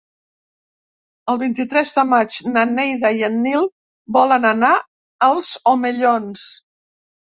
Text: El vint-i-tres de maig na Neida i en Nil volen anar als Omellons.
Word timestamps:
El 1.33 1.37
vint-i-tres 1.41 1.91
de 1.97 2.05
maig 2.13 2.37
na 2.55 2.63
Neida 2.71 3.11
i 3.19 3.23
en 3.29 3.37
Nil 3.43 3.69
volen 4.19 4.49
anar 4.53 4.73
als 5.29 5.51
Omellons. 5.77 6.49